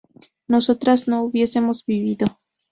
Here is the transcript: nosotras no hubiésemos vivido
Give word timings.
nosotras 0.47 1.07
no 1.07 1.21
hubiésemos 1.21 1.85
vivido 1.85 2.25